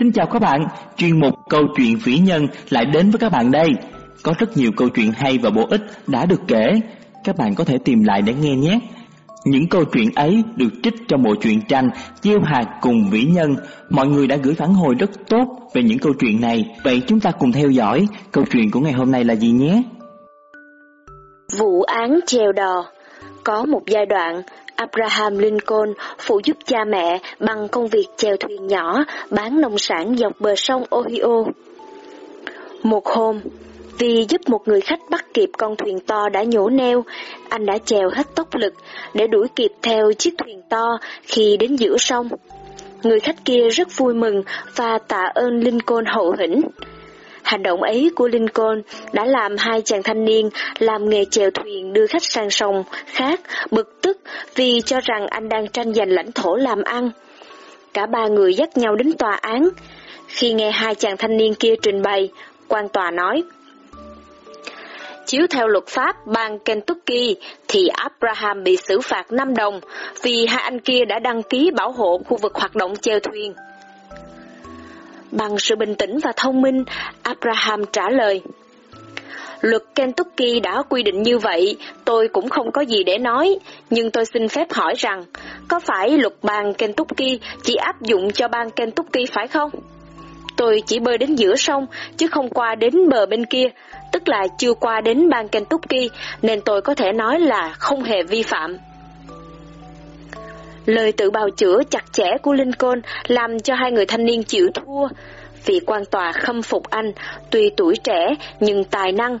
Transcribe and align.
Xin 0.00 0.12
chào 0.12 0.26
các 0.26 0.38
bạn, 0.38 0.66
chuyên 0.96 1.20
mục 1.20 1.34
câu 1.48 1.62
chuyện 1.76 1.98
vĩ 2.04 2.18
nhân 2.18 2.46
lại 2.70 2.84
đến 2.84 3.10
với 3.10 3.18
các 3.18 3.32
bạn 3.32 3.50
đây. 3.50 3.68
Có 4.22 4.34
rất 4.38 4.56
nhiều 4.56 4.70
câu 4.76 4.88
chuyện 4.88 5.12
hay 5.12 5.38
và 5.42 5.50
bổ 5.50 5.66
ích 5.70 5.80
đã 6.06 6.26
được 6.26 6.40
kể, 6.48 6.80
các 7.24 7.36
bạn 7.36 7.54
có 7.54 7.64
thể 7.64 7.78
tìm 7.84 8.04
lại 8.04 8.22
để 8.22 8.34
nghe 8.34 8.56
nhé. 8.56 8.80
Những 9.44 9.68
câu 9.68 9.84
chuyện 9.84 10.10
ấy 10.14 10.42
được 10.56 10.68
trích 10.82 10.94
trong 11.08 11.22
bộ 11.22 11.34
truyện 11.40 11.60
tranh 11.68 11.90
Chiêu 12.22 12.38
hạt 12.44 12.64
cùng 12.80 13.10
vĩ 13.10 13.24
nhân. 13.24 13.56
Mọi 13.90 14.06
người 14.06 14.26
đã 14.26 14.36
gửi 14.36 14.54
phản 14.54 14.74
hồi 14.74 14.94
rất 14.98 15.10
tốt 15.28 15.70
về 15.74 15.82
những 15.82 15.98
câu 15.98 16.12
chuyện 16.20 16.40
này. 16.40 16.64
Vậy 16.84 17.02
chúng 17.06 17.20
ta 17.20 17.30
cùng 17.30 17.52
theo 17.52 17.70
dõi 17.70 18.06
câu 18.32 18.44
chuyện 18.50 18.70
của 18.70 18.80
ngày 18.80 18.92
hôm 18.92 19.12
nay 19.12 19.24
là 19.24 19.34
gì 19.34 19.50
nhé? 19.50 19.82
Vụ 21.58 21.82
án 21.82 22.20
treo 22.26 22.52
đò 22.52 22.84
Có 23.44 23.64
một 23.64 23.82
giai 23.86 24.06
đoạn, 24.06 24.42
Abraham 24.80 25.38
Lincoln 25.38 25.92
phụ 26.18 26.40
giúp 26.44 26.56
cha 26.66 26.84
mẹ 26.84 27.18
bằng 27.38 27.68
công 27.68 27.88
việc 27.88 28.06
chèo 28.16 28.36
thuyền 28.36 28.66
nhỏ 28.66 29.04
bán 29.30 29.60
nông 29.60 29.78
sản 29.78 30.16
dọc 30.16 30.32
bờ 30.40 30.54
sông 30.56 30.84
Ohio. 30.90 31.44
Một 32.82 33.06
hôm, 33.06 33.40
vì 33.98 34.26
giúp 34.28 34.40
một 34.46 34.68
người 34.68 34.80
khách 34.80 35.00
bắt 35.10 35.24
kịp 35.34 35.50
con 35.58 35.76
thuyền 35.76 36.00
to 36.00 36.28
đã 36.28 36.42
nhổ 36.42 36.68
neo, 36.68 37.04
anh 37.48 37.66
đã 37.66 37.78
chèo 37.78 38.10
hết 38.12 38.34
tốc 38.34 38.48
lực 38.54 38.74
để 39.14 39.26
đuổi 39.26 39.48
kịp 39.56 39.70
theo 39.82 40.12
chiếc 40.12 40.34
thuyền 40.38 40.62
to 40.70 40.98
khi 41.22 41.56
đến 41.56 41.76
giữa 41.76 41.96
sông. 41.98 42.28
Người 43.02 43.20
khách 43.20 43.44
kia 43.44 43.68
rất 43.68 43.88
vui 43.96 44.14
mừng 44.14 44.42
và 44.76 44.98
tạ 44.98 45.30
ơn 45.34 45.60
Lincoln 45.60 46.04
hậu 46.06 46.34
hĩnh. 46.38 46.62
Hành 47.42 47.62
động 47.62 47.82
ấy 47.82 48.10
của 48.16 48.28
Lincoln 48.28 48.82
đã 49.12 49.24
làm 49.24 49.56
hai 49.58 49.82
chàng 49.82 50.02
thanh 50.02 50.24
niên 50.24 50.50
làm 50.78 51.08
nghề 51.08 51.24
chèo 51.24 51.50
thuyền 51.50 51.92
đưa 51.92 52.06
khách 52.06 52.24
sang 52.24 52.50
sông 52.50 52.84
khác 53.06 53.40
bực 53.70 54.02
tức 54.02 54.18
vì 54.54 54.80
cho 54.86 55.00
rằng 55.00 55.26
anh 55.26 55.48
đang 55.48 55.68
tranh 55.68 55.94
giành 55.94 56.10
lãnh 56.10 56.32
thổ 56.32 56.56
làm 56.56 56.82
ăn. 56.82 57.10
Cả 57.94 58.06
ba 58.06 58.26
người 58.26 58.54
dắt 58.54 58.76
nhau 58.76 58.96
đến 58.96 59.12
tòa 59.12 59.38
án. 59.40 59.68
Khi 60.26 60.52
nghe 60.52 60.70
hai 60.70 60.94
chàng 60.94 61.16
thanh 61.16 61.36
niên 61.36 61.54
kia 61.54 61.74
trình 61.82 62.02
bày, 62.02 62.28
quan 62.68 62.88
tòa 62.88 63.10
nói, 63.10 63.42
Chiếu 65.30 65.46
theo 65.50 65.68
luật 65.68 65.86
pháp 65.86 66.26
bang 66.26 66.58
Kentucky 66.58 67.36
thì 67.68 67.88
Abraham 67.88 68.62
bị 68.64 68.76
xử 68.76 69.00
phạt 69.00 69.32
5 69.32 69.54
đồng 69.54 69.80
vì 70.22 70.46
hai 70.46 70.62
anh 70.62 70.80
kia 70.80 71.04
đã 71.04 71.18
đăng 71.18 71.42
ký 71.42 71.70
bảo 71.76 71.92
hộ 71.92 72.20
khu 72.28 72.36
vực 72.36 72.54
hoạt 72.54 72.74
động 72.74 72.96
chèo 72.96 73.20
thuyền. 73.20 73.54
Bằng 75.32 75.58
sự 75.58 75.76
bình 75.76 75.94
tĩnh 75.94 76.18
và 76.18 76.32
thông 76.36 76.62
minh, 76.62 76.84
Abraham 77.22 77.84
trả 77.92 78.10
lời. 78.10 78.42
Luật 79.60 79.82
Kentucky 79.94 80.60
đã 80.60 80.82
quy 80.88 81.02
định 81.02 81.22
như 81.22 81.38
vậy, 81.38 81.76
tôi 82.04 82.28
cũng 82.28 82.48
không 82.48 82.72
có 82.72 82.80
gì 82.80 83.04
để 83.04 83.18
nói, 83.18 83.58
nhưng 83.90 84.10
tôi 84.10 84.24
xin 84.24 84.48
phép 84.48 84.72
hỏi 84.72 84.94
rằng, 84.96 85.24
có 85.68 85.80
phải 85.80 86.10
luật 86.10 86.34
bang 86.42 86.74
Kentucky 86.74 87.40
chỉ 87.62 87.74
áp 87.74 88.02
dụng 88.02 88.30
cho 88.30 88.48
bang 88.48 88.70
Kentucky 88.70 89.26
phải 89.32 89.46
không? 89.46 89.70
Tôi 90.56 90.82
chỉ 90.86 90.98
bơi 90.98 91.18
đến 91.18 91.34
giữa 91.34 91.56
sông, 91.56 91.86
chứ 92.16 92.26
không 92.26 92.48
qua 92.48 92.74
đến 92.74 93.08
bờ 93.08 93.26
bên 93.26 93.46
kia, 93.46 93.68
tức 94.12 94.28
là 94.28 94.46
chưa 94.58 94.74
qua 94.74 95.00
đến 95.00 95.28
bang 95.28 95.48
Kentucky, 95.48 96.10
nên 96.42 96.60
tôi 96.60 96.82
có 96.82 96.94
thể 96.94 97.12
nói 97.12 97.40
là 97.40 97.74
không 97.78 98.02
hề 98.02 98.22
vi 98.22 98.42
phạm. 98.42 98.76
Lời 100.90 101.12
tự 101.12 101.30
bào 101.30 101.50
chữa 101.50 101.78
chặt 101.90 102.12
chẽ 102.12 102.26
của 102.42 102.52
Lincoln 102.52 103.00
làm 103.28 103.60
cho 103.60 103.74
hai 103.74 103.92
người 103.92 104.06
thanh 104.06 104.24
niên 104.24 104.42
chịu 104.42 104.68
thua. 104.74 105.08
Vị 105.66 105.80
quan 105.86 106.04
tòa 106.04 106.32
khâm 106.32 106.62
phục 106.62 106.90
anh, 106.90 107.12
tuy 107.50 107.70
tuổi 107.76 107.94
trẻ 108.04 108.28
nhưng 108.60 108.84
tài 108.84 109.12
năng. 109.12 109.38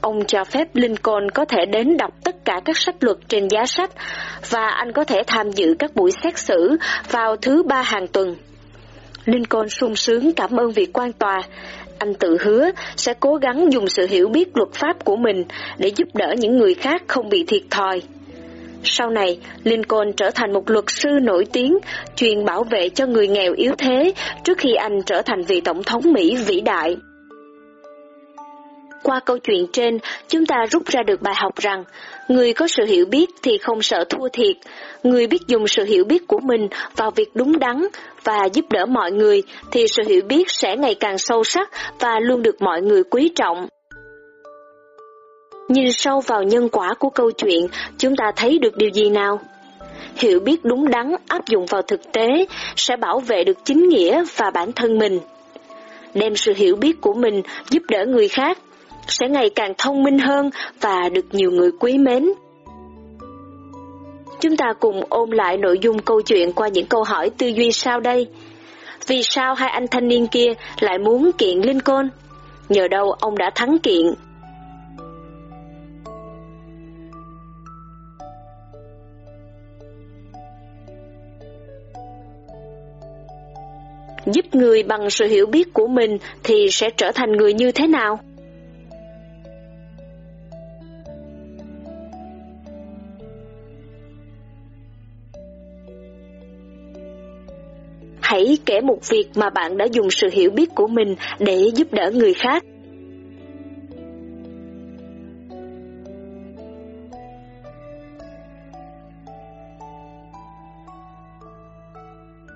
Ông 0.00 0.24
cho 0.24 0.44
phép 0.44 0.68
Lincoln 0.74 1.30
có 1.30 1.44
thể 1.44 1.66
đến 1.72 1.96
đọc 1.96 2.14
tất 2.24 2.44
cả 2.44 2.60
các 2.64 2.76
sách 2.76 2.94
luật 3.00 3.16
trên 3.28 3.48
giá 3.48 3.66
sách 3.66 3.90
và 4.50 4.68
anh 4.68 4.92
có 4.92 5.04
thể 5.04 5.22
tham 5.26 5.50
dự 5.50 5.74
các 5.78 5.94
buổi 5.94 6.10
xét 6.22 6.38
xử 6.38 6.76
vào 7.10 7.36
thứ 7.36 7.62
ba 7.62 7.82
hàng 7.82 8.06
tuần. 8.06 8.36
Lincoln 9.24 9.68
sung 9.68 9.96
sướng 9.96 10.32
cảm 10.32 10.56
ơn 10.56 10.70
vị 10.70 10.86
quan 10.92 11.12
tòa. 11.12 11.42
Anh 11.98 12.14
tự 12.14 12.36
hứa 12.40 12.70
sẽ 12.96 13.14
cố 13.20 13.34
gắng 13.34 13.72
dùng 13.72 13.88
sự 13.88 14.06
hiểu 14.06 14.28
biết 14.28 14.56
luật 14.56 14.72
pháp 14.72 15.04
của 15.04 15.16
mình 15.16 15.44
để 15.78 15.90
giúp 15.96 16.08
đỡ 16.14 16.34
những 16.38 16.56
người 16.56 16.74
khác 16.74 17.02
không 17.06 17.28
bị 17.28 17.44
thiệt 17.48 17.62
thòi. 17.70 18.02
Sau 18.84 19.10
này, 19.10 19.38
Lincoln 19.64 20.12
trở 20.12 20.30
thành 20.30 20.52
một 20.52 20.70
luật 20.70 20.84
sư 20.88 21.08
nổi 21.22 21.46
tiếng, 21.52 21.78
chuyên 22.16 22.44
bảo 22.44 22.64
vệ 22.64 22.88
cho 22.88 23.06
người 23.06 23.28
nghèo 23.28 23.52
yếu 23.52 23.72
thế 23.78 24.12
trước 24.44 24.58
khi 24.58 24.74
anh 24.74 25.02
trở 25.06 25.22
thành 25.22 25.42
vị 25.42 25.60
tổng 25.60 25.82
thống 25.82 26.02
Mỹ 26.12 26.36
vĩ 26.46 26.60
đại. 26.60 26.96
Qua 29.02 29.20
câu 29.20 29.38
chuyện 29.38 29.66
trên, 29.72 29.98
chúng 30.28 30.46
ta 30.46 30.56
rút 30.70 30.86
ra 30.86 31.02
được 31.02 31.22
bài 31.22 31.34
học 31.36 31.56
rằng, 31.56 31.84
người 32.28 32.52
có 32.52 32.68
sự 32.68 32.84
hiểu 32.84 33.06
biết 33.06 33.30
thì 33.42 33.58
không 33.58 33.82
sợ 33.82 34.04
thua 34.08 34.28
thiệt, 34.32 34.56
người 35.02 35.26
biết 35.26 35.42
dùng 35.46 35.68
sự 35.68 35.84
hiểu 35.84 36.04
biết 36.04 36.26
của 36.26 36.40
mình 36.42 36.68
vào 36.96 37.10
việc 37.10 37.28
đúng 37.34 37.58
đắn 37.58 37.84
và 38.24 38.48
giúp 38.52 38.64
đỡ 38.70 38.86
mọi 38.86 39.12
người 39.12 39.42
thì 39.72 39.88
sự 39.88 40.02
hiểu 40.08 40.22
biết 40.28 40.44
sẽ 40.50 40.76
ngày 40.76 40.94
càng 40.94 41.18
sâu 41.18 41.44
sắc 41.44 41.70
và 42.00 42.20
luôn 42.20 42.42
được 42.42 42.62
mọi 42.62 42.82
người 42.82 43.02
quý 43.04 43.30
trọng. 43.36 43.68
Nhìn 45.68 45.92
sâu 45.92 46.20
vào 46.20 46.42
nhân 46.42 46.68
quả 46.68 46.94
của 46.94 47.10
câu 47.10 47.30
chuyện, 47.30 47.66
chúng 47.98 48.16
ta 48.16 48.32
thấy 48.36 48.58
được 48.58 48.76
điều 48.76 48.90
gì 48.90 49.10
nào? 49.10 49.40
Hiểu 50.16 50.40
biết 50.40 50.64
đúng 50.64 50.90
đắn 50.90 51.14
áp 51.28 51.46
dụng 51.46 51.66
vào 51.66 51.82
thực 51.82 52.12
tế 52.12 52.46
sẽ 52.76 52.96
bảo 52.96 53.20
vệ 53.20 53.44
được 53.44 53.64
chính 53.64 53.88
nghĩa 53.88 54.24
và 54.36 54.50
bản 54.50 54.72
thân 54.72 54.98
mình. 54.98 55.20
Đem 56.14 56.36
sự 56.36 56.52
hiểu 56.56 56.76
biết 56.76 57.00
của 57.00 57.14
mình 57.14 57.42
giúp 57.70 57.82
đỡ 57.88 58.04
người 58.06 58.28
khác 58.28 58.58
sẽ 59.06 59.28
ngày 59.28 59.50
càng 59.50 59.72
thông 59.78 60.02
minh 60.02 60.18
hơn 60.18 60.50
và 60.80 61.08
được 61.08 61.26
nhiều 61.32 61.50
người 61.50 61.70
quý 61.80 61.98
mến. 61.98 62.28
Chúng 64.40 64.56
ta 64.56 64.72
cùng 64.80 65.02
ôm 65.08 65.30
lại 65.30 65.56
nội 65.56 65.78
dung 65.82 65.98
câu 65.98 66.22
chuyện 66.22 66.52
qua 66.52 66.68
những 66.68 66.86
câu 66.86 67.02
hỏi 67.02 67.30
tư 67.38 67.46
duy 67.46 67.72
sau 67.72 68.00
đây. 68.00 68.26
Vì 69.06 69.22
sao 69.22 69.54
hai 69.54 69.70
anh 69.70 69.86
thanh 69.90 70.08
niên 70.08 70.26
kia 70.26 70.52
lại 70.80 70.98
muốn 70.98 71.30
kiện 71.38 71.60
Lincoln? 71.60 72.08
Nhờ 72.68 72.88
đâu 72.88 73.10
ông 73.10 73.38
đã 73.38 73.50
thắng 73.54 73.78
kiện 73.78 74.06
giúp 84.32 84.54
người 84.54 84.82
bằng 84.82 85.10
sự 85.10 85.26
hiểu 85.26 85.46
biết 85.46 85.72
của 85.72 85.86
mình 85.86 86.18
thì 86.44 86.70
sẽ 86.70 86.90
trở 86.96 87.12
thành 87.14 87.32
người 87.32 87.52
như 87.52 87.72
thế 87.72 87.86
nào? 87.86 88.20
Hãy 98.20 98.58
kể 98.66 98.80
một 98.80 99.08
việc 99.08 99.24
mà 99.34 99.50
bạn 99.50 99.76
đã 99.76 99.84
dùng 99.92 100.10
sự 100.10 100.28
hiểu 100.32 100.50
biết 100.50 100.74
của 100.74 100.86
mình 100.86 101.16
để 101.38 101.70
giúp 101.74 101.92
đỡ 101.92 102.10
người 102.14 102.34
khác. 102.34 102.64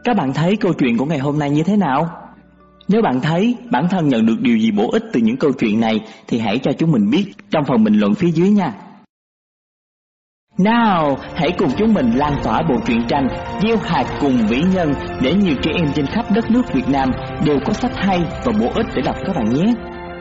Các 0.05 0.17
bạn 0.17 0.33
thấy 0.35 0.57
câu 0.57 0.73
chuyện 0.73 0.97
của 0.99 1.05
ngày 1.05 1.19
hôm 1.19 1.39
nay 1.39 1.51
như 1.51 1.63
thế 1.63 1.77
nào? 1.77 2.07
Nếu 2.89 3.03
bạn 3.03 3.21
thấy 3.21 3.57
bản 3.71 3.89
thân 3.91 4.09
nhận 4.09 4.27
được 4.27 4.37
điều 4.41 4.59
gì 4.59 4.71
bổ 4.71 4.91
ích 4.93 5.03
từ 5.13 5.21
những 5.21 5.37
câu 5.37 5.53
chuyện 5.59 5.81
này 5.81 6.01
thì 6.29 6.39
hãy 6.39 6.59
cho 6.59 6.73
chúng 6.79 6.93
mình 6.93 7.11
biết 7.11 7.25
trong 7.51 7.65
phần 7.65 7.85
bình 7.85 7.95
luận 7.95 8.15
phía 8.15 8.31
dưới 8.31 8.51
nha. 8.51 8.73
Nào, 10.59 11.17
hãy 11.35 11.51
cùng 11.59 11.71
chúng 11.79 11.95
mình 11.95 12.11
lan 12.11 12.33
tỏa 12.43 12.63
bộ 12.63 12.75
truyện 12.87 13.05
tranh 13.09 13.29
Gieo 13.63 13.77
hạt 13.77 14.05
cùng 14.21 14.47
vĩ 14.49 14.63
nhân 14.75 14.93
để 15.23 15.35
nhiều 15.35 15.55
trẻ 15.63 15.71
em 15.75 15.93
trên 15.95 16.07
khắp 16.07 16.25
đất 16.35 16.51
nước 16.51 16.63
Việt 16.73 16.89
Nam 16.89 17.11
đều 17.47 17.59
có 17.67 17.73
sách 17.73 17.97
hay 17.97 18.25
và 18.45 18.53
bổ 18.61 18.71
ích 18.75 18.87
để 18.95 19.03
đọc 19.03 19.17
các 19.27 19.37
bạn 19.37 19.55
nhé. 19.55 19.75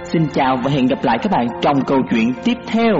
Xin 0.03 0.27
chào 0.33 0.57
và 0.63 0.71
hẹn 0.71 0.85
gặp 0.87 1.03
lại 1.03 1.17
các 1.21 1.31
bạn 1.31 1.47
trong 1.61 1.81
câu 1.87 1.97
chuyện 2.11 2.33
tiếp 2.43 2.57
theo. 2.67 2.97